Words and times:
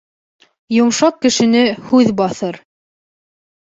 Йомшаҡ 0.77 1.21
кешене 1.27 1.63
һүҙ 1.93 2.13
баҫыр. 2.25 2.63